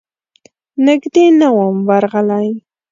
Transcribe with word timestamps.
نږدې 0.85 1.25
نه 1.39 1.47
وم 1.57 1.77
ورغلی. 1.89 2.47